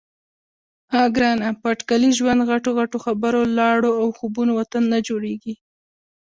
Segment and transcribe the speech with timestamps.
[0.97, 1.49] _اه ګرانه!
[1.59, 5.53] په اټکلي ژوند، غټو غټو خبرو، لاړو او خوبونو وطن نه جوړېږي.